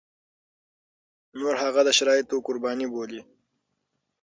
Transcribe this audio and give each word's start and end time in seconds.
نور 1.39 1.55
هغه 1.63 1.81
د 1.87 1.89
شرايطو 1.97 2.37
قرباني 2.47 2.87
بولي. 2.93 3.21